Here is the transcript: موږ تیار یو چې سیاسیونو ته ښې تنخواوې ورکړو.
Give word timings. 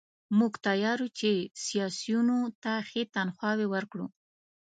موږ 0.37 0.53
تیار 0.67 0.99
یو 1.03 1.09
چې 1.19 1.31
سیاسیونو 1.65 2.37
ته 2.63 2.73
ښې 2.89 3.03
تنخواوې 3.15 3.67
ورکړو. 3.73 4.07